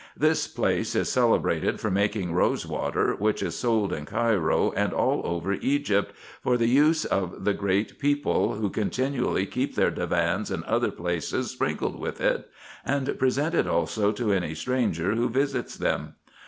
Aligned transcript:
This 0.17 0.47
place 0.47 0.95
is 0.95 1.09
celebrated 1.11 1.79
for 1.79 1.91
making 1.91 2.33
rose 2.33 2.65
water, 2.65 3.13
which 3.13 3.43
is 3.43 3.55
sold 3.55 3.93
in 3.93 4.05
Cairo, 4.05 4.71
and 4.75 4.93
all 4.93 5.21
over 5.23 5.53
Egypt, 5.53 6.11
for 6.41 6.57
the 6.57 6.65
use 6.65 7.05
of 7.05 7.45
the 7.45 7.53
great 7.53 7.99
people, 7.99 8.55
who 8.55 8.71
continually 8.71 9.45
keep 9.45 9.75
their 9.75 9.91
divans 9.91 10.49
and 10.49 10.63
other 10.63 10.89
places 10.89 11.51
sprinkled 11.51 11.99
with 11.99 12.19
it, 12.19 12.49
and 12.83 13.15
present 13.19 13.53
it 13.53 13.67
also 13.67 14.11
to 14.13 14.33
any 14.33 14.55
stranger 14.55 15.11
who 15.13 15.29
visits 15.29 15.77
them. 15.77 16.15